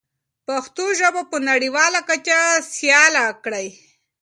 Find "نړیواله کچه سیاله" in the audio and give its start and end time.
1.49-3.25